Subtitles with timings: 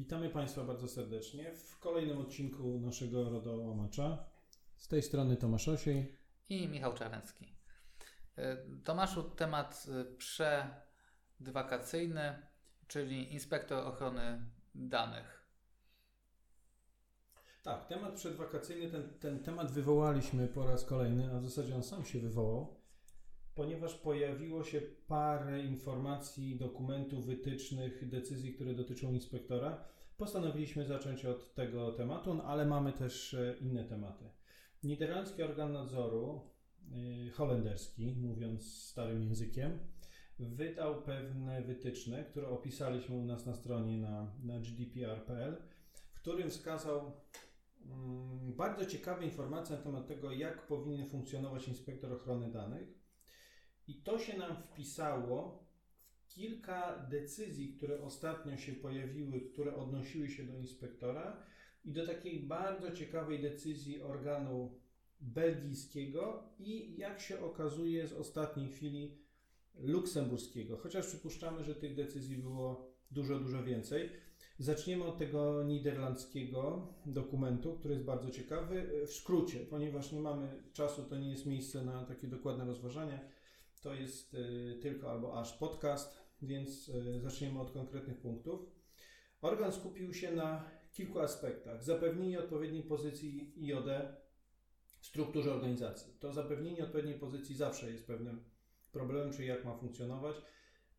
[0.00, 4.24] Witamy Państwa bardzo serdecznie w kolejnym odcinku naszego Rodołamacza.
[4.76, 6.16] Z tej strony Tomasz Osiej
[6.48, 7.54] i Michał Czarnecki.
[8.36, 12.46] E, Tomaszu, temat e, przedwakacyjny,
[12.86, 15.46] czyli inspektor ochrony danych.
[17.62, 22.04] Tak, temat przedwakacyjny, ten, ten temat wywołaliśmy po raz kolejny, a w zasadzie on sam
[22.04, 22.79] się wywołał,
[23.54, 29.84] ponieważ pojawiło się parę informacji, dokumentów, wytycznych, decyzji, które dotyczą inspektora.
[30.16, 34.24] Postanowiliśmy zacząć od tego tematu, no, ale mamy też e, inne tematy.
[34.82, 36.40] Niderlandzki organ nadzoru,
[36.90, 39.78] yy, holenderski, mówiąc starym językiem,
[40.38, 45.56] wydał pewne wytyczne, które opisaliśmy u nas na stronie na, na gdpr.pl,
[45.92, 47.12] w którym wskazał
[47.86, 52.99] mm, bardzo ciekawe informacje na temat tego, jak powinien funkcjonować inspektor ochrony danych.
[53.88, 55.64] I to się nam wpisało
[56.12, 61.42] w kilka decyzji, które ostatnio się pojawiły, które odnosiły się do inspektora
[61.84, 64.80] i do takiej bardzo ciekawej decyzji organu
[65.20, 69.18] belgijskiego i jak się okazuje z ostatniej chwili
[69.74, 74.10] luksemburskiego, chociaż przypuszczamy, że tych decyzji było dużo, dużo więcej.
[74.58, 79.06] Zaczniemy od tego niderlandzkiego dokumentu, który jest bardzo ciekawy.
[79.06, 83.20] W skrócie, ponieważ nie mamy czasu, to nie jest miejsce na takie dokładne rozważania.
[83.80, 88.60] To jest y, tylko albo aż podcast, więc y, zaczniemy od konkretnych punktów.
[89.42, 91.84] Organ skupił się na kilku aspektach.
[91.84, 93.86] Zapewnienie odpowiedniej pozycji IOD
[95.00, 96.14] w strukturze organizacji.
[96.20, 98.44] To zapewnienie odpowiedniej pozycji zawsze jest pewnym
[98.92, 100.36] problemem, czyli jak ma funkcjonować.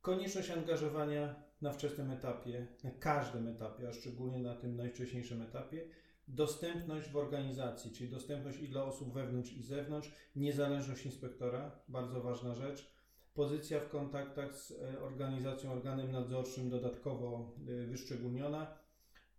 [0.01, 5.87] Konieczność angażowania na wczesnym etapie, na każdym etapie, a szczególnie na tym najwcześniejszym etapie.
[6.33, 12.55] Dostępność w organizacji, czyli dostępność i dla osób wewnątrz i zewnątrz, niezależność inspektora, bardzo ważna
[12.55, 12.91] rzecz.
[13.33, 18.77] Pozycja w kontaktach z e, organizacją, organem nadzorczym dodatkowo e, wyszczególniona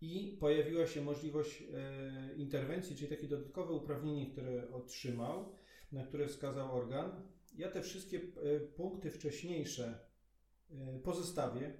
[0.00, 5.56] i pojawiła się możliwość e, interwencji, czyli takie dodatkowe uprawnienie, które otrzymał,
[5.92, 7.28] na które wskazał organ.
[7.56, 8.20] Ja te wszystkie
[8.76, 9.98] punkty wcześniejsze
[11.04, 11.74] pozostawię,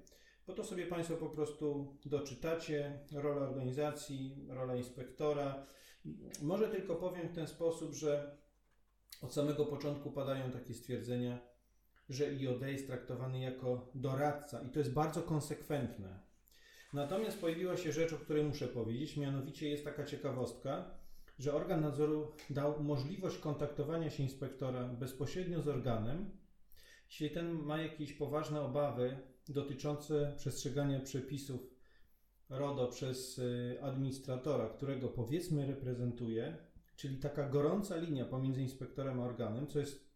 [0.46, 2.98] bo to sobie Państwo po prostu doczytacie.
[3.12, 5.66] Rola organizacji, rola inspektora.
[6.42, 8.36] Może tylko powiem w ten sposób, że
[9.22, 11.38] od samego początku padają takie stwierdzenia,
[12.08, 16.32] że IOD jest traktowany jako doradca i to jest bardzo konsekwentne
[16.92, 20.90] Natomiast pojawiła się rzecz, o której muszę powiedzieć, mianowicie jest taka ciekawostka,
[21.38, 26.30] że organ nadzoru dał możliwość kontaktowania się inspektora bezpośrednio z organem,
[27.06, 31.60] jeśli ten ma jakieś poważne obawy dotyczące przestrzegania przepisów
[32.48, 36.56] RODO przez y, administratora, którego powiedzmy reprezentuje,
[36.96, 40.12] czyli taka gorąca linia pomiędzy inspektorem a organem, co jest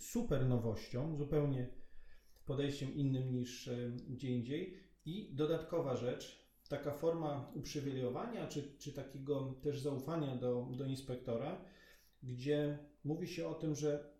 [0.00, 1.68] super nowością, zupełnie
[2.46, 4.84] podejściem innym niż y, gdzie indziej.
[5.06, 11.64] I dodatkowa rzecz, taka forma uprzywilejowania, czy, czy takiego też zaufania do, do inspektora,
[12.22, 14.13] gdzie mówi się o tym, że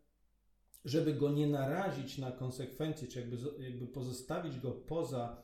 [0.85, 5.43] żeby go nie narazić na konsekwencje, czy jakby, jakby pozostawić go poza,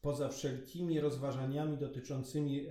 [0.00, 2.66] poza wszelkimi rozważaniami dotyczącymi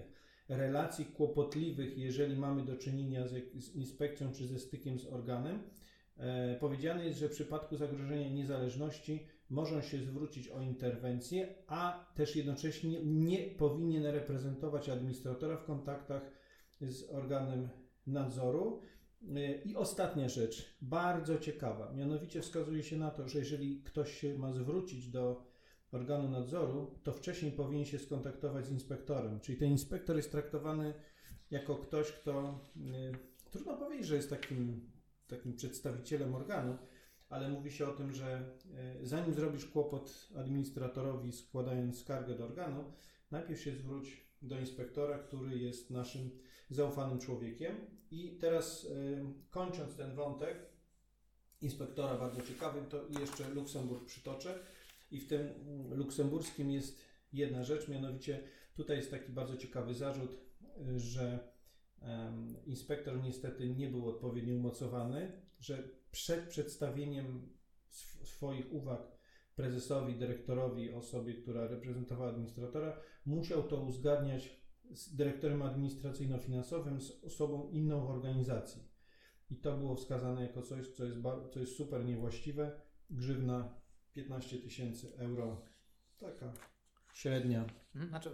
[0.50, 3.31] relacji kłopotliwych, jeżeli mamy do czynienia z,
[3.63, 5.63] z inspekcją czy ze stykiem z organem,
[6.17, 12.35] E, powiedziane jest, że w przypadku zagrożenia niezależności można się zwrócić o interwencję, a też
[12.35, 16.31] jednocześnie nie powinien reprezentować administratora w kontaktach
[16.81, 17.69] z organem
[18.07, 18.81] nadzoru.
[19.35, 24.38] E, I ostatnia rzecz, bardzo ciekawa, mianowicie wskazuje się na to, że jeżeli ktoś się
[24.38, 25.45] ma zwrócić do
[25.91, 29.39] organu nadzoru, to wcześniej powinien się skontaktować z inspektorem.
[29.39, 30.94] Czyli ten inspektor jest traktowany
[31.51, 34.94] jako ktoś, kto e, trudno powiedzieć, że jest takim
[35.28, 36.78] takim przedstawicielem organu,
[37.29, 42.83] ale mówi się o tym, że e, zanim zrobisz kłopot administratorowi składając skargę do organu,
[43.31, 46.29] najpierw się zwróć do inspektora, który jest naszym
[46.69, 47.75] zaufanym człowiekiem.
[48.12, 48.90] I teraz e,
[49.50, 50.57] kończąc ten wątek
[51.62, 54.59] inspektora bardzo ciekawy, to jeszcze Luksemburg przytoczę.
[55.12, 57.01] I w tym mm, luksemburskim jest
[57.34, 58.44] jedna rzecz, mianowicie
[58.75, 60.38] tutaj jest taki bardzo ciekawy zarzut,
[60.95, 61.54] że
[62.66, 67.50] Inspektor niestety nie był odpowiednio umocowany, że przed przedstawieniem
[68.24, 69.01] swoich uwag
[69.56, 78.06] prezesowi, dyrektorowi, osobie, która reprezentowała administratora, musiał to uzgadniać z dyrektorem administracyjno-finansowym, z osobą inną
[78.06, 78.83] w organizacji.
[79.50, 81.18] I to było wskazane jako coś, co jest,
[81.53, 82.81] co jest super niewłaściwe.
[83.09, 83.81] Grzywna
[84.13, 85.62] 15 tysięcy euro.
[86.19, 86.53] Taka
[87.13, 87.65] Średnia.
[87.95, 88.30] Mhm, znaczy,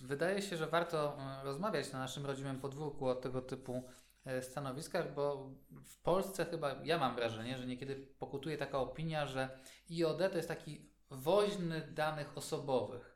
[0.00, 3.82] wydaje się, że warto e, rozmawiać na naszym rodzimym podwórku o tego typu
[4.24, 5.50] e, stanowiskach, bo
[5.84, 9.58] w Polsce chyba ja mam wrażenie, że niekiedy pokutuje taka opinia, że
[9.90, 13.13] IOD to jest taki woźny danych osobowych.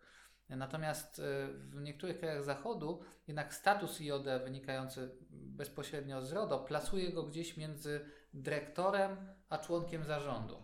[0.48, 1.22] Natomiast
[1.54, 8.00] w niektórych krajach Zachodu jednak status IOD wynikający bezpośrednio z RODO plasuje go gdzieś między
[8.34, 9.16] dyrektorem
[9.48, 10.62] a członkiem zarządu.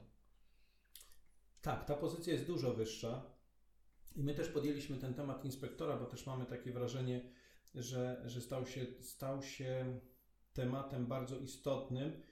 [1.62, 3.22] Tak, ta pozycja jest dużo wyższa.
[4.16, 7.30] I my też podjęliśmy ten temat inspektora, bo też mamy takie wrażenie,
[7.74, 10.00] że, że stał, się, stał się
[10.52, 12.22] tematem bardzo istotnym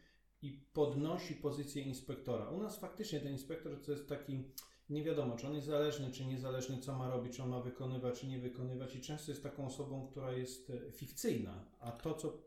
[0.42, 2.48] i podnosi pozycję inspektora.
[2.48, 4.44] U nas faktycznie ten inspektor to jest taki,
[4.92, 8.20] nie wiadomo, czy on jest zależny, czy niezależny, co ma robić, czy on ma wykonywać,
[8.20, 12.38] czy nie wykonywać, i często jest taką osobą, która jest e, fikcyjna, a to, co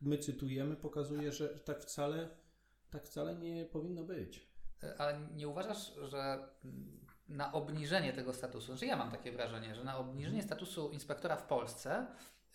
[0.00, 2.28] my cytujemy, pokazuje, że tak wcale,
[2.90, 4.48] tak wcale nie powinno być.
[4.82, 6.48] E, ale nie uważasz, że
[7.28, 10.46] na obniżenie tego statusu, znaczy ja mam takie wrażenie, że na obniżenie mhm.
[10.48, 12.06] statusu inspektora w Polsce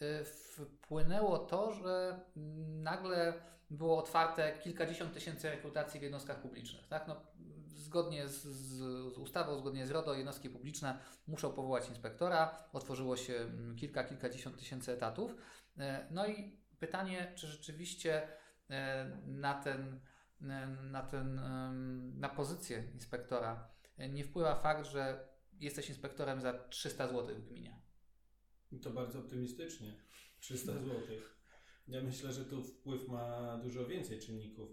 [0.01, 2.19] y, wpłynęło to, że
[2.67, 3.33] nagle
[3.69, 6.87] było otwarte kilkadziesiąt tysięcy rekrutacji w jednostkach publicznych.
[6.87, 7.07] Tak?
[7.07, 7.15] No,
[7.89, 12.63] zgodnie z, z, ustawą, zgodnie z RODO, jednostki publiczne muszą powołać inspektora.
[12.73, 15.31] Otworzyło się mm, kilka, kilkadziesiąt tysięcy etatów.
[15.31, 15.35] Y,
[16.11, 18.73] no i pytanie, czy rzeczywiście y,
[19.27, 19.99] na ten,
[20.91, 21.41] na ten,
[22.19, 23.69] na pozycję inspektora
[24.09, 27.81] nie wpływa fakt, że jesteś inspektorem za 300 zł w gminie.
[28.83, 29.93] To bardzo optymistycznie.
[30.39, 31.01] 300 zł.
[31.87, 34.69] Ja myślę, że tu wpływ ma dużo więcej czynników.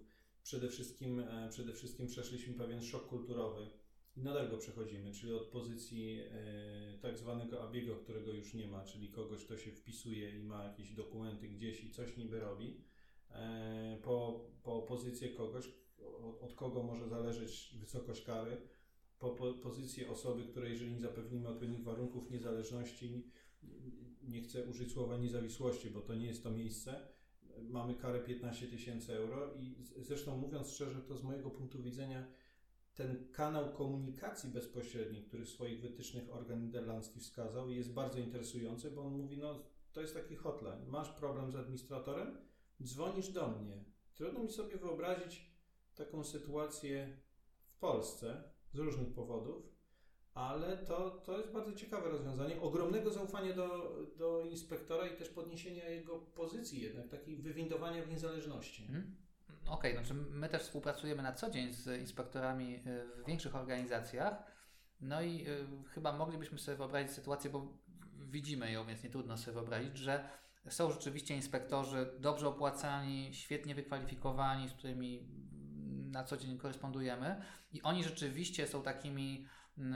[0.47, 3.67] Przede wszystkim, e, przede wszystkim przeszliśmy pewien szok kulturowy
[4.17, 8.85] i nadal go przechodzimy, czyli od pozycji e, tak zwanego abiego, którego już nie ma,
[8.85, 12.81] czyli kogoś, kto się wpisuje i ma jakieś dokumenty gdzieś i coś niby robi,
[13.31, 15.69] e, po, po pozycję kogoś,
[16.23, 18.57] od, od kogo może zależeć wysokość kary,
[19.19, 23.31] po, po pozycję osoby, której jeżeli nie zapewnimy odpowiednich warunków niezależności,
[24.23, 27.16] nie chcę użyć słowa niezawisłości, bo to nie jest to miejsce,
[27.63, 32.27] mamy karę 15 tysięcy euro i zresztą mówiąc szczerze, to z mojego punktu widzenia
[32.95, 39.03] ten kanał komunikacji bezpośredniej, który w swoich wytycznych organ niderlandzki wskazał, jest bardzo interesujący, bo
[39.03, 39.63] on mówi, no
[39.93, 42.39] to jest taki hotline, masz problem z administratorem,
[42.83, 43.85] dzwonisz do mnie.
[44.15, 45.51] Trudno mi sobie wyobrazić
[45.95, 47.17] taką sytuację
[47.67, 48.43] w Polsce,
[48.73, 49.76] z różnych powodów,
[50.37, 52.61] ale to, to jest bardzo ciekawe rozwiązanie.
[52.61, 58.87] Ogromnego zaufania do, do inspektora i też podniesienia jego pozycji, jednak takiej wywindowania w niezależności.
[58.87, 59.17] Hmm.
[59.67, 64.35] Okej, okay, znaczy my też współpracujemy na co dzień z inspektorami y, w większych organizacjach.
[65.01, 67.79] No i y, chyba moglibyśmy sobie wyobrazić sytuację, bo
[68.13, 70.29] widzimy ją, więc nie trudno sobie wyobrazić, że
[70.69, 75.29] są rzeczywiście inspektorzy dobrze opłacani, świetnie wykwalifikowani, z którymi
[76.11, 77.43] na co dzień korespondujemy
[77.73, 79.47] i oni rzeczywiście są takimi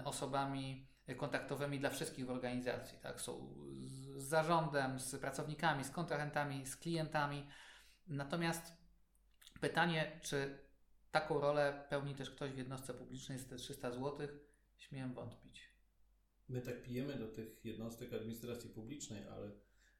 [0.04, 0.86] osobami
[1.16, 2.98] kontaktowymi dla wszystkich w organizacji.
[2.98, 3.20] Tak?
[3.20, 3.54] Są
[3.86, 7.46] z zarządem, z pracownikami, z kontrahentami, z klientami.
[8.06, 8.72] Natomiast
[9.60, 10.58] pytanie, czy
[11.10, 14.28] taką rolę pełni też ktoś w jednostce publicznej z te 300 zł,
[14.76, 15.70] śmiem wątpić.
[16.48, 19.50] My tak pijemy do tych jednostek administracji publicznej, ale,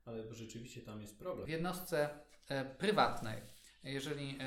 [0.05, 1.47] ale rzeczywiście tam jest problem.
[1.47, 2.11] W jednostce
[2.49, 3.43] e, prywatnej
[3.85, 4.39] jeżeli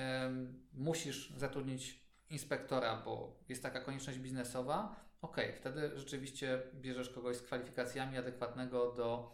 [0.73, 8.17] musisz zatrudnić inspektora, bo jest taka konieczność biznesowa, ok, wtedy rzeczywiście bierzesz kogoś z kwalifikacjami
[8.17, 9.31] adekwatnego do,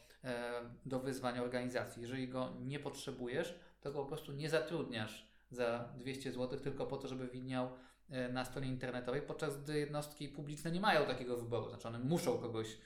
[0.86, 2.02] do wyzwań organizacji.
[2.02, 6.98] Jeżeli go nie potrzebujesz, to go po prostu nie zatrudniasz za 200 zł tylko po
[6.98, 7.70] to, żeby widniał
[8.10, 12.38] e, na stronie internetowej, podczas gdy jednostki publiczne nie mają takiego wyboru, znaczy one muszą
[12.38, 12.78] kogoś,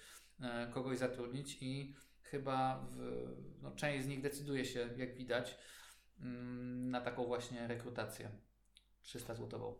[0.41, 3.27] e, kogoś zatrudnić i chyba w,
[3.61, 5.57] no, część z nich decyduje się, jak widać,
[6.23, 8.31] Mm, na taką właśnie rekrutację
[9.01, 9.75] 300 złotową?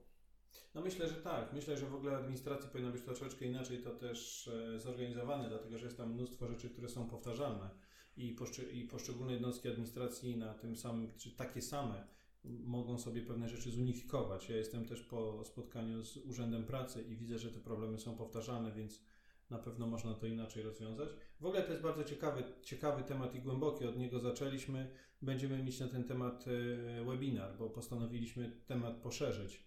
[0.76, 1.54] No myślę, że tak.
[1.54, 5.86] Myślę, że w ogóle administracja powinna być troszeczkę inaczej to też e, zorganizowane, dlatego że
[5.86, 7.70] jest tam mnóstwo rzeczy, które są powtarzalne
[8.18, 12.08] i, poszczy i poszczególne jednostki administracji na tym samym, czy takie same
[12.44, 14.50] mogą sobie pewne rzeczy zunifikować.
[14.50, 18.72] Ja jestem też po spotkaniu z Urzędem Pracy i widzę, że te problemy są powtarzalne,
[18.72, 19.02] więc
[19.50, 21.10] na pewno można to inaczej rozwiązać.
[21.40, 23.86] W ogóle to jest bardzo ciekawy, ciekawy temat i głęboki.
[23.86, 24.92] Od niego zaczęliśmy.
[25.22, 29.64] Będziemy mieć na ten temat e, webinar, bo postanowiliśmy temat poszerzyć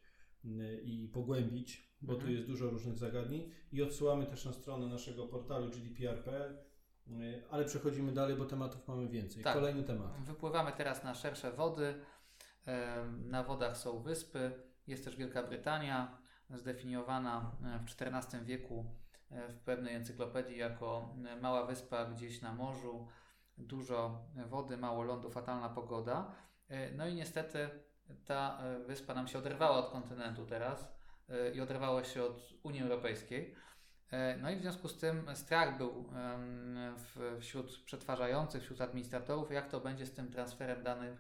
[0.83, 2.27] i pogłębić, bo mhm.
[2.27, 3.51] tu jest dużo różnych zagadnień.
[3.73, 6.59] I odsyłamy też na stronę naszego portalu gdpr.pl.
[7.09, 9.43] E, ale przechodzimy dalej, bo tematów mamy więcej.
[9.45, 9.55] Tak.
[9.55, 10.21] Kolejny temat.
[10.25, 11.95] Wypływamy teraz na szersze wody.
[13.25, 14.53] Na wodach są wyspy.
[14.87, 16.19] Jest też Wielka Brytania,
[16.51, 18.87] zdefiniowana w XIV wieku
[19.31, 23.09] w pewnej encyklopedii jako mała wyspa gdzieś na morzu,
[23.59, 26.33] dużo wody, mało lądu, fatalna pogoda.
[26.97, 27.69] No i niestety
[28.25, 30.89] ta wyspa nam się oderwała od kontynentu teraz
[31.55, 33.55] i oderwała się od Unii Europejskiej.
[34.43, 36.11] No i w związku z tym strach był
[37.41, 41.19] wśród przetwarzających, wśród administratorów, jak to będzie z tym transferem danych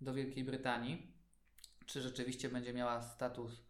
[0.00, 1.14] do Wielkiej Brytanii.
[1.86, 3.64] Czy rzeczywiście będzie miała status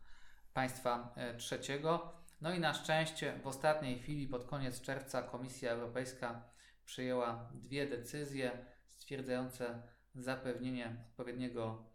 [0.52, 6.42] państwa trzeciego, No i na szczęście w ostatniej chwili, pod koniec czerwca, Komisja Europejska
[6.85, 9.83] przyjęła dwie decyzje stwierdzające
[10.14, 11.94] zapewnienie odpowiedniego e,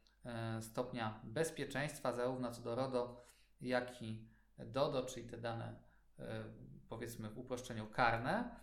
[0.61, 3.25] stopnia bezpieczeństwa, zarówno co do RODO,
[3.61, 5.75] jak i DODO, czyli te dane
[6.19, 6.43] e,
[6.89, 8.59] powiedzmy w uproszczeniu karne.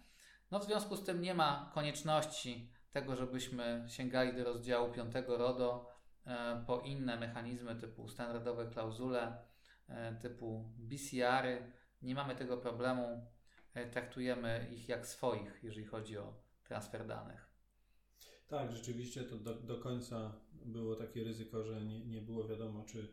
[0.51, 5.91] No w związku z tym nie ma konieczności tego, żebyśmy sięgali do rozdziału 5 RODO
[6.27, 9.47] e, po inne mechanizmy typu standardowe klauzule,
[10.21, 11.73] typu BCR-y.
[12.03, 13.27] Nie mamy tego problemu,
[13.93, 16.35] traktujemy ich jak swoich, jeżeli chodzi o
[16.65, 17.47] transfer danych.
[18.47, 20.33] Tak, rzeczywiście to do, do końca
[20.67, 23.09] było takie ryzyko, że nie, nie było wiadomo, czy,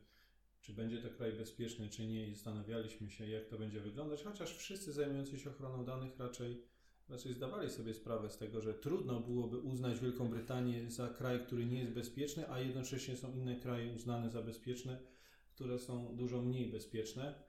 [0.62, 4.58] czy będzie to kraj bezpieczny, czy nie, i zastanawialiśmy się, jak to będzie wyglądać, chociaż
[4.58, 6.64] wszyscy zajmujący się ochroną danych raczej,
[7.10, 11.66] raczej zdawali sobie sprawę z tego, że trudno byłoby uznać Wielką Brytanię za kraj, który
[11.66, 15.00] nie jest bezpieczny, a jednocześnie są inne kraje uznane za bezpieczne,
[15.56, 17.44] które są dużo mniej bezpieczne.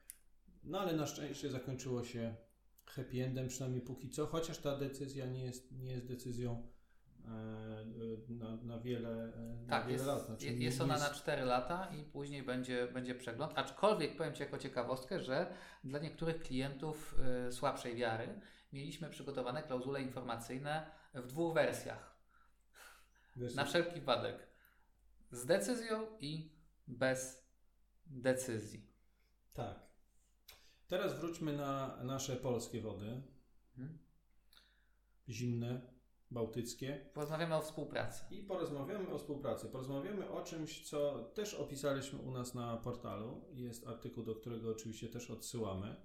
[0.65, 2.37] No ale na szczęście zakończyło się
[2.87, 6.74] happy endem, przynajmniej póki co, chociaż ta decyzja nie jest, nie jest decyzją
[8.29, 10.27] na, na wiele, e, tak, na wiele jest, lat.
[10.27, 13.53] Znaczy, jest, jest ona na 4 lata i później będzie, będzie przegląd.
[13.57, 15.55] Aczkolwiek powiem Ci jako ciekawostkę, że
[15.85, 17.17] dla niektórych klientów
[17.49, 18.41] y, słabszej wiary
[18.73, 22.17] mieliśmy przygotowane klauzule informacyjne w dwóch wersjach.
[23.37, 24.47] Wiesz, na wszelki wypadek.
[25.31, 26.53] Z decyzją i
[26.87, 27.49] bez
[28.07, 28.91] decyzji.
[29.53, 29.81] Tak.
[30.87, 33.23] Teraz wróćmy na nasze polskie wody.
[33.77, 33.99] Hmm.
[35.29, 35.94] Zimne,
[36.31, 37.07] bałtyckie.
[37.15, 38.25] Porozmawiamy o współpracy.
[38.31, 39.69] I porozmawiamy o współpracy.
[39.69, 43.45] Porozmawiamy o czymś, co też opisaliśmy u nas na portalu.
[43.53, 45.97] Jest artykuł, do którego oczywiście też odsyłamy,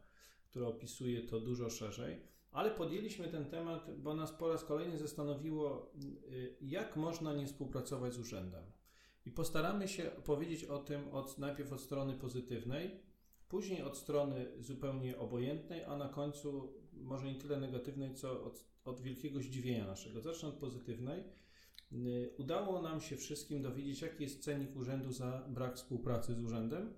[0.50, 2.22] który opisuje to dużo szerzej.
[2.52, 5.92] Ale podjęliśmy ten temat, bo nas po raz kolejny zastanowiło,
[6.32, 8.64] y, jak można nie współpracować z urzędem.
[9.26, 13.10] I postaramy się powiedzieć o tym od, najpierw od strony pozytywnej,
[13.50, 19.02] Później od strony zupełnie obojętnej, a na końcu może nie tyle negatywnej, co od, od
[19.02, 20.22] wielkiego zdziwienia naszego.
[20.22, 21.24] Zacznę od pozytywnej.
[21.92, 26.94] Y, udało nam się wszystkim dowiedzieć, jaki jest cennik urzędu za brak współpracy z urzędem.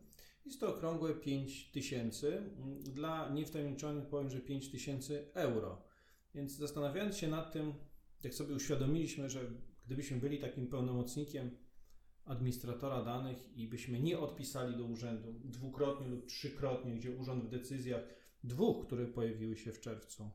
[0.45, 2.41] Jest to okrągłe 5 tysięcy.
[2.79, 5.83] Dla niewtajemniczonych powiem, że 5 tysięcy euro.
[6.35, 7.73] Więc zastanawiając się nad tym,
[8.23, 9.51] jak sobie uświadomiliśmy, że
[9.85, 11.57] gdybyśmy byli takim pełnomocnikiem
[12.25, 18.01] administratora danych i byśmy nie odpisali do urzędu dwukrotnie lub trzykrotnie, gdzie urząd w decyzjach
[18.43, 20.31] dwóch, które pojawiły się w czerwcu,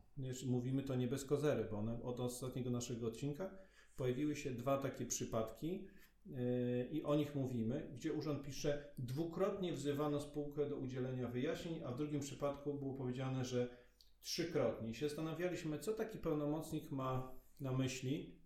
[0.46, 3.58] mówimy to nie bez kozery, bo one, od ostatniego naszego odcinka
[3.96, 5.86] pojawiły się dwa takie przypadki
[6.26, 11.92] yy, i o nich mówimy, gdzie urząd pisze dwukrotnie wzywano spółkę do udzielenia wyjaśnień, a
[11.92, 13.86] w drugim przypadku było powiedziane, że
[14.20, 14.94] trzykrotnie.
[14.94, 18.40] Się zastanawialiśmy, co taki pełnomocnik ma na myśli,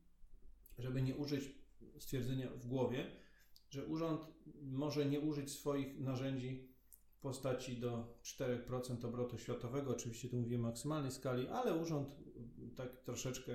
[0.78, 1.54] żeby nie użyć
[1.98, 3.06] stwierdzenia w głowie,
[3.70, 4.26] że urząd
[4.62, 6.69] może nie użyć swoich narzędzi
[7.22, 12.14] postaci do 4% obrotu światowego, oczywiście tu mówię o maksymalnej skali, ale urząd
[12.76, 13.52] tak troszeczkę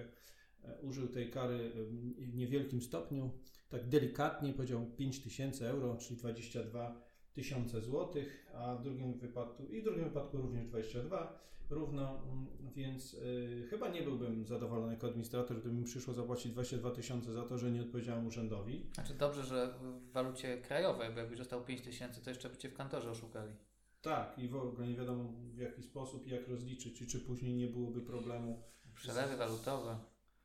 [0.64, 1.72] e, użył tej kary
[2.18, 3.32] w niewielkim stopniu,
[3.70, 7.05] tak delikatnie powiedział 5000 euro, czyli 22
[7.36, 11.40] tysiące złotych, a w drugim wypadku i w drugim wypadku również 22
[11.70, 16.92] równo, mm, więc y, chyba nie byłbym zadowolony jako administrator, gdyby mi przyszło zapłacić 22
[16.92, 18.86] tysiące za to, że nie odpowiedziałem urzędowi.
[18.94, 22.70] Znaczy dobrze, że w walucie krajowej, bo jakbyś dostał 5 tysięcy, to jeszcze by Cię
[22.70, 23.54] w kantorze oszukali.
[24.02, 25.24] Tak, i w ogóle nie wiadomo
[25.54, 28.64] w jaki sposób i jak rozliczyć, i czy później nie byłoby problemu.
[28.96, 29.98] Przelewy walutowe.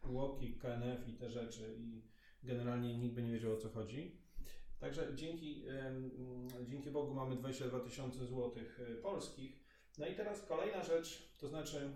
[0.06, 2.02] Łoki, KNF i te rzeczy i
[2.42, 4.20] generalnie nikt by nie wiedział o co chodzi.
[4.80, 5.64] Także dzięki,
[6.68, 9.60] dzięki Bogu mamy 22 tysiące złotych e, polskich.
[9.98, 11.90] No i teraz kolejna rzecz, to znaczy,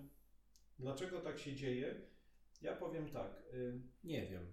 [0.79, 1.95] dlaczego tak się dzieje?
[2.63, 4.53] Ja powiem tak, y, nie wiem.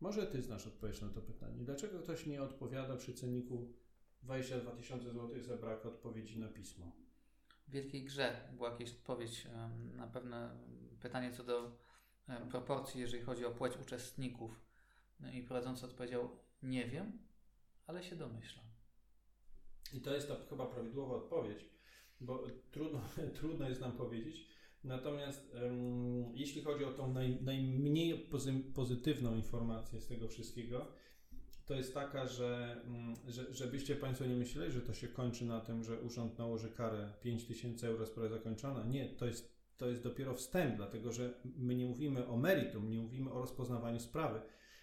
[0.00, 1.64] Może Ty znasz odpowiedź na to pytanie.
[1.64, 3.72] Dlaczego ktoś nie odpowiada przy cenniku
[4.22, 6.92] 22 tysiące złotych za brak odpowiedzi na pismo?
[7.68, 9.46] W Wielkiej Grze była jakaś odpowiedź
[9.94, 10.58] na pewne
[11.00, 11.76] pytanie co do
[12.50, 14.60] proporcji, jeżeli chodzi o płeć uczestników.
[15.20, 16.28] No I prowadzący odpowiedział,
[16.62, 17.25] nie wiem,
[17.86, 18.64] ale się domyślam.
[19.94, 21.64] I to jest chyba prawidłowa odpowiedź,
[22.20, 23.00] bo trudno,
[23.40, 24.48] trudno jest nam powiedzieć.
[24.84, 30.86] Natomiast um, jeśli chodzi o tą naj, najmniej pozy, pozytywną informację z tego wszystkiego,
[31.66, 35.60] to jest taka, że, um, że żebyście Państwo nie myśleli, że to się kończy na
[35.60, 38.84] tym, że urząd nałoży karę 5000 euro, sprawa zakończona.
[38.84, 42.98] Nie, to jest, to jest dopiero wstęp, dlatego że my nie mówimy o meritum, nie
[42.98, 44.40] mówimy o rozpoznawaniu sprawy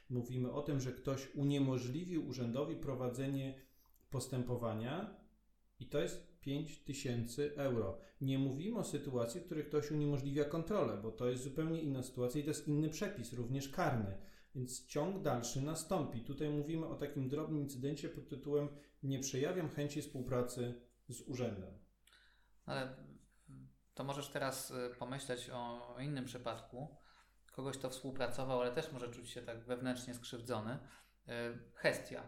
[0.10, 3.62] mówimy o tym, że ktoś uniemożliwił urzędowi prowadzenie
[4.10, 5.16] postępowania
[5.80, 7.98] i to jest 5 tysięcy euro.
[8.22, 12.42] Nie mówimy o sytuacji, w której ktoś uniemożliwia kontrolę, bo to jest zupełnie inna sytuacja
[12.42, 14.18] i to jest inny przepis, również karny.
[14.56, 16.22] Więc ciąg dalszy nastąpi.
[16.22, 18.70] Tutaj mówimy o takim drobnym incydencie pod tytułem
[19.04, 21.80] nie przejawiam chęci współpracy z urzędem.
[22.66, 22.96] Ale
[23.94, 26.88] to możesz teraz pomyśleć o innym przypadku,
[27.54, 30.80] kogoś, kto współpracował, ale też może czuć się tak wewnętrznie skrzywdzony.
[31.76, 32.24] Hestia,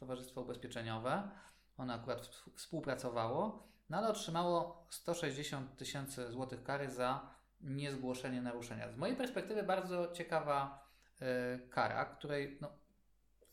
[0.00, 1.30] Towarzystwo Ubezpieczeniowe,
[1.76, 8.92] ono akurat współpracowało, no ale otrzymało 160 tysięcy złotych kary za niezgłoszenie naruszenia.
[8.92, 10.88] Z mojej perspektywy bardzo ciekawa
[11.22, 12.68] y, kara, której no,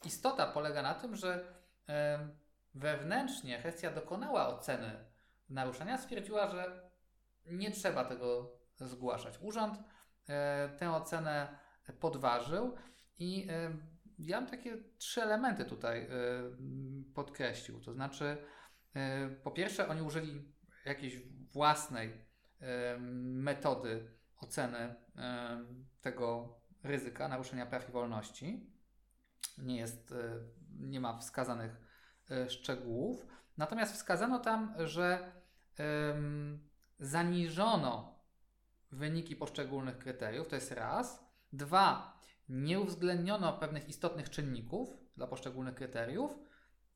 [0.05, 1.93] istota polega na tym, że y,
[2.73, 5.05] wewnętrznie Hestia dokonała oceny
[5.49, 6.89] naruszenia, stwierdziła, że
[7.45, 9.39] nie trzeba tego zgłaszać.
[9.41, 9.79] Urząd
[10.77, 11.57] tę ocenę
[11.99, 12.75] podważył
[13.19, 13.47] i
[14.19, 16.09] ja bym takie trzy elementy tutaj
[17.15, 17.79] podkreślił.
[17.79, 18.37] To znaczy,
[19.43, 20.53] po pierwsze, oni użyli
[20.85, 21.17] jakiejś
[21.53, 22.25] własnej
[23.21, 24.11] metody
[24.41, 24.95] oceny
[26.01, 28.73] tego ryzyka naruszenia praw i wolności.
[29.57, 30.39] Nie jest, e,
[30.79, 31.81] nie ma wskazanych
[32.31, 33.25] e, szczegółów.
[33.57, 35.31] Natomiast wskazano tam, że
[36.99, 38.12] zaniżono
[38.93, 41.25] wyniki poszczególnych kryteriów, to jest raz.
[41.53, 42.19] Dwa,
[42.49, 46.39] nie uwzględniono pewnych istotnych czynników dla poszczególnych kryteriów.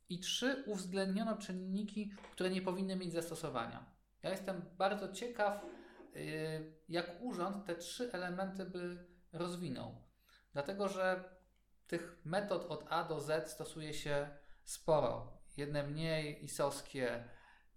[0.09, 3.85] I trzy, uwzględniono czynniki, które nie powinny mieć zastosowania.
[4.23, 5.65] Ja jestem bardzo ciekaw,
[6.15, 10.01] y, jak urząd te trzy elementy by rozwinął.
[10.53, 11.23] Dlatego, że
[11.87, 14.29] tych metod od A do Z stosuje się
[14.63, 15.37] sporo.
[15.57, 17.23] Jedne mniej isowskie,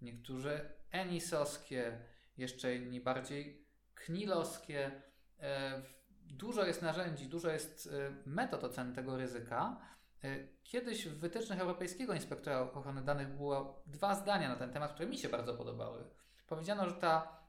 [0.01, 2.05] niektórzy enisowskie,
[2.37, 3.60] jeszcze inni bardziej
[4.05, 4.91] knilowskie.
[5.39, 5.81] E,
[6.25, 9.77] dużo jest narzędzi, dużo jest e, metod oceny tego ryzyka.
[10.23, 15.09] E, kiedyś w wytycznych Europejskiego Inspektora Ochrony Danych było dwa zdania na ten temat, które
[15.09, 16.03] mi się bardzo podobały.
[16.47, 17.41] Powiedziano, że ta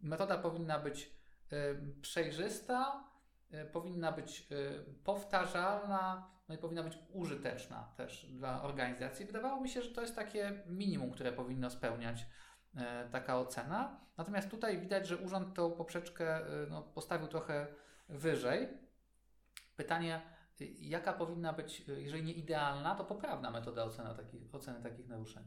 [0.00, 1.10] metoda powinna być
[2.02, 3.04] przejrzysta,
[3.72, 4.48] powinna być
[5.04, 9.26] powtarzalna, no i powinna być użyteczna też dla organizacji.
[9.26, 12.26] Wydawało mi się, że to jest takie minimum, które powinno spełniać
[13.12, 14.00] taka ocena.
[14.16, 17.66] Natomiast tutaj widać, że urząd tą poprzeczkę no, postawił trochę
[18.08, 18.68] wyżej.
[19.76, 20.22] Pytanie,
[20.80, 25.42] jaka powinna być, jeżeli nie idealna, to poprawna metoda oceny takich, oceny takich naruszeń?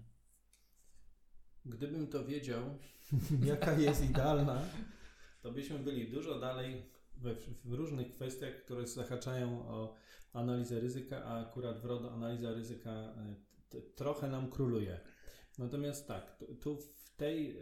[1.65, 2.61] Gdybym to wiedział,
[3.51, 4.61] jaka jest idealna,
[5.41, 9.95] to byśmy byli dużo dalej we, w różnych kwestiach, które zahaczają o
[10.33, 13.35] analizę ryzyka, a akurat w RODO analiza ryzyka e,
[13.69, 14.99] t, trochę nam króluje.
[15.57, 17.57] Natomiast tak, tu w tej,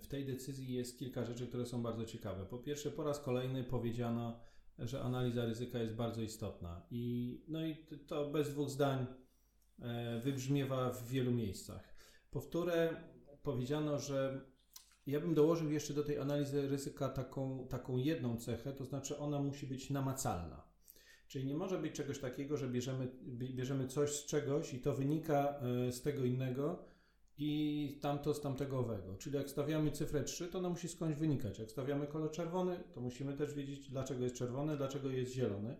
[0.00, 2.46] w tej decyzji jest kilka rzeczy, które są bardzo ciekawe.
[2.46, 4.40] Po pierwsze, po raz kolejny powiedziano,
[4.78, 9.06] że analiza ryzyka jest bardzo istotna i, no i to bez dwóch zdań
[9.78, 11.94] e, wybrzmiewa w wielu miejscach.
[12.30, 12.96] Powtórę,
[13.42, 14.40] powiedziano, że
[15.06, 19.38] ja bym dołożył jeszcze do tej analizy ryzyka taką, taką jedną cechę, to znaczy ona
[19.38, 20.72] musi być namacalna.
[21.28, 25.60] Czyli nie może być czegoś takiego, że bierzemy, bierzemy coś z czegoś i to wynika
[25.88, 26.91] e, z tego innego
[27.44, 29.16] i tamto z tamtego owego.
[29.16, 31.58] Czyli jak stawiamy cyfrę 3, to ona musi skądś wynikać.
[31.58, 35.76] Jak stawiamy kolor czerwony, to musimy też wiedzieć, dlaczego jest czerwony, dlaczego jest zielony.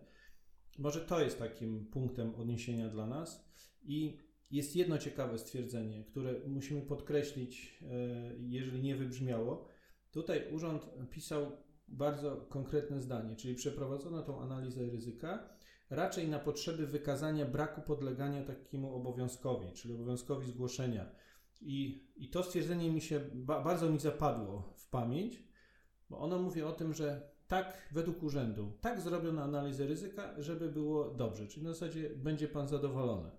[0.79, 3.45] Może to jest takim punktem odniesienia dla nas.
[3.83, 4.19] I
[4.51, 7.87] jest jedno ciekawe stwierdzenie, które musimy podkreślić, e,
[8.39, 9.69] jeżeli nie wybrzmiało.
[10.11, 11.53] Tutaj urząd pisał
[11.89, 15.49] bardzo konkretne zdanie, czyli przeprowadzono tą analizę ryzyka
[15.91, 21.07] raczej na potrzeby wykazania braku podlegania takiemu obowiązkowi, czyli obowiązkowi zgłoszenia.
[21.63, 25.43] I, i to stwierdzenie mi się ba, bardzo mi zapadło w pamięć,
[26.11, 31.11] bo ono mówi o tym, że tak według urzędu, tak zrobiono analizę ryzyka, żeby było
[31.11, 33.31] dobrze, czyli na zasadzie będzie pan zadowolony.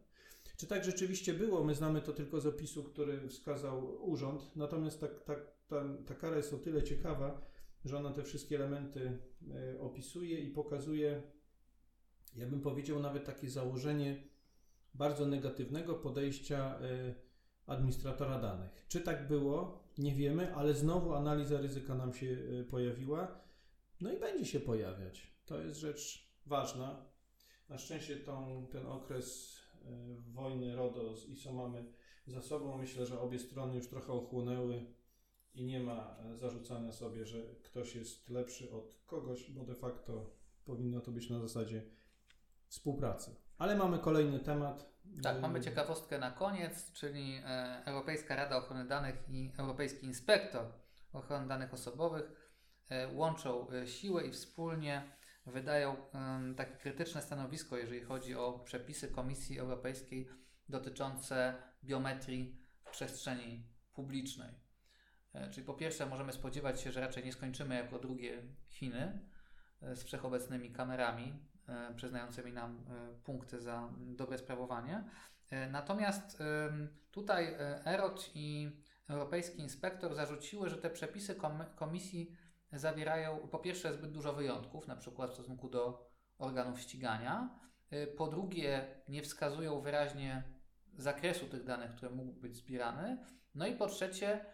[0.57, 1.63] Czy tak rzeczywiście było?
[1.63, 6.37] My znamy to tylko z opisu, który wskazał urząd, natomiast tak, tak, ta, ta kara
[6.37, 7.41] jest o tyle ciekawa,
[7.85, 9.19] że ona te wszystkie elementy
[9.51, 11.23] e, opisuje i pokazuje,
[12.35, 14.23] ja bym powiedział, nawet takie założenie
[14.93, 17.13] bardzo negatywnego podejścia e,
[17.67, 18.85] administratora danych.
[18.87, 19.83] Czy tak było?
[19.97, 23.39] Nie wiemy, ale znowu analiza ryzyka nam się e, pojawiła,
[24.01, 25.33] no i będzie się pojawiać.
[25.45, 27.05] To jest rzecz ważna.
[27.69, 31.85] Na szczęście tą, ten okres E, wojny RODO z ISO mamy
[32.27, 32.77] za sobą.
[32.77, 34.85] Myślę, że obie strony już trochę ochłonęły
[35.55, 40.29] i nie ma e, zarzucania sobie, że ktoś jest lepszy od kogoś, bo de facto
[40.65, 41.83] powinno to być na zasadzie
[42.67, 43.35] współpracy.
[43.57, 44.92] Ale mamy kolejny temat.
[45.23, 50.65] Tak, mamy ciekawostkę na koniec, czyli e, Europejska Rada Ochrony Danych i Europejski Inspektor
[51.13, 52.43] Ochrony Danych Osobowych
[53.13, 55.03] łączą siły i wspólnie
[55.45, 55.95] wydają
[56.57, 60.29] takie krytyczne stanowisko, jeżeli chodzi o przepisy Komisji Europejskiej
[60.69, 64.49] dotyczące biometrii w przestrzeni publicznej.
[65.33, 69.19] E, czyli po pierwsze możemy spodziewać się, że raczej nie skończymy jako drugie Chiny
[69.81, 71.52] e, z wszechobecnymi kamerami e,
[71.95, 72.85] przyznającymi nam
[73.23, 75.03] punkty za dobre sprawowanie.
[75.71, 76.43] Natomiast
[77.11, 78.71] tutaj EROT i
[79.09, 82.35] europejski inspektor zarzuciły, że te przepisy kom komisji
[82.71, 87.59] zawierają po pierwsze zbyt dużo wyjątków, na przykład w stosunku do organów ścigania,
[88.17, 90.43] po drugie nie wskazują wyraźnie
[90.97, 94.45] zakresu tych danych, które mógł być zbierany, no i po trzecie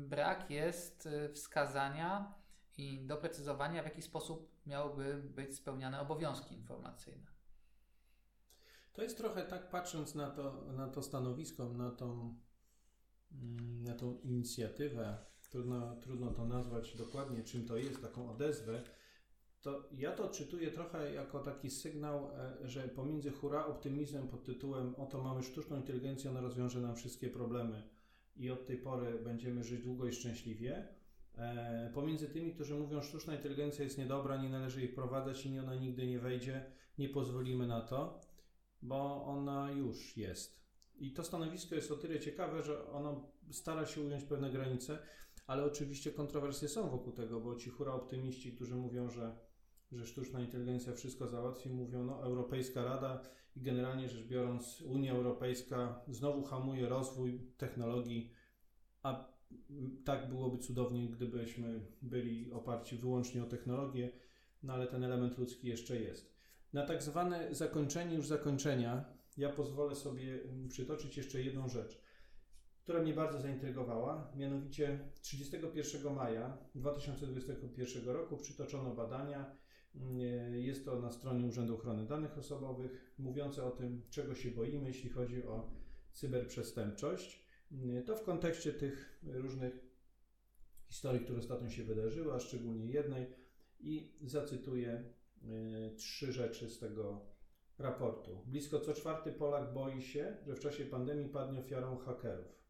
[0.00, 2.34] brak jest wskazania
[2.76, 7.26] i doprecyzowania, w jaki sposób miałyby być spełniane obowiązki informacyjne.
[8.92, 12.36] To jest trochę tak, patrząc na to, na to stanowisko, na tą,
[13.32, 15.18] mm, na tą inicjatywę,
[15.50, 18.82] trudno, trudno to nazwać dokładnie, czym to jest, taką odezwę,
[19.62, 24.94] to ja to czytuję trochę jako taki sygnał, e, że pomiędzy hura optymizmem pod tytułem
[24.94, 27.82] oto mamy sztuczną inteligencję, ona rozwiąże nam wszystkie problemy
[28.36, 30.88] i od tej pory będziemy żyć długo i szczęśliwie,
[31.94, 36.06] pomiędzy tymi, którzy mówią sztuczna inteligencja jest niedobra, nie należy jej wprowadzać i ona nigdy
[36.06, 36.64] nie wejdzie,
[36.98, 38.20] nie pozwolimy na to,
[38.82, 40.62] bo ona już jest.
[40.98, 44.98] I to stanowisko jest o tyle ciekawe, że ono stara się ująć pewne granice,
[45.46, 49.38] ale oczywiście kontrowersje są wokół tego, bo ci hura optymiści, którzy mówią, że,
[49.92, 53.22] że sztuczna inteligencja wszystko załatwi, mówią, no Europejska Rada
[53.56, 58.32] i generalnie rzecz biorąc Unia Europejska znowu hamuje rozwój technologii,
[59.02, 59.31] a
[60.04, 64.10] tak byłoby cudownie, gdybyśmy byli oparci wyłącznie o technologię,
[64.62, 66.32] no ale ten element ludzki jeszcze jest.
[66.72, 69.04] Na tak zwane zakończenie już zakończenia,
[69.36, 70.38] ja pozwolę sobie
[70.68, 72.02] przytoczyć jeszcze jedną rzecz
[72.82, 74.32] która mnie bardzo zaintrygowała.
[74.36, 79.56] Mianowicie 31 maja 2021 roku przytoczono badania.
[79.94, 84.88] Mm, jest to na stronie Urzędu Ochrony Danych Osobowych, mówiące o tym, czego się boimy,
[84.88, 85.70] jeśli chodzi o
[86.12, 87.41] cyberprzestępczość.
[87.72, 89.72] Mm, to w kontekście tych różnych
[90.86, 93.26] historii, które ostatnio się wydarzyły, a szczególnie jednej.
[93.80, 95.04] I zacytuję
[95.44, 97.20] y, trzy rzeczy z tego
[97.78, 98.42] raportu.
[98.46, 102.62] Blisko co czwarty Polak boi się, że w czasie pandemii padnie ofiarą hakerów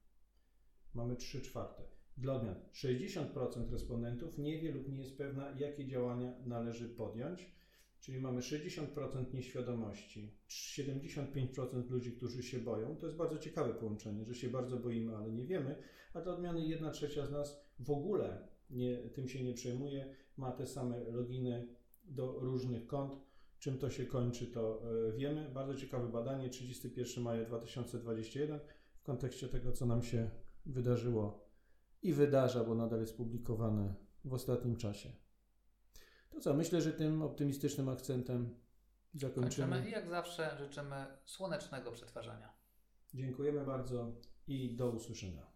[0.94, 1.82] mamy 3 czwarte.
[2.16, 7.52] Dla odmian 60% respondentów nie wie lub nie jest pewna, jakie działania należy podjąć,
[8.02, 12.96] czyli mamy 60% nieświadomości, 75% ludzi, którzy się boją.
[12.96, 15.76] To jest bardzo ciekawe połączenie, że się bardzo boimy, ale nie wiemy,
[16.14, 20.52] a dla odmiany 1 trzecia z nas w ogóle nie, tym się nie przejmuje, ma
[20.52, 21.68] te same loginy
[22.04, 23.16] do różnych kont.
[23.58, 25.50] Czym to się kończy, to e, wiemy.
[25.54, 28.60] Bardzo ciekawe badanie, 31 maja 2021
[28.96, 30.30] w kontekście tego, co nam się
[30.66, 31.48] wydarzyło
[32.02, 35.12] i wydarza, bo nadal jest publikowane w ostatnim czasie.
[36.32, 38.54] To co, myślę, że tym optymistycznym akcentem
[39.14, 39.68] zakończymy.
[39.68, 42.52] Kończymy i jak zawsze życzymy słonecznego przetwarzania.
[43.14, 44.12] Dziękujemy bardzo
[44.46, 45.51] i do usłyszenia.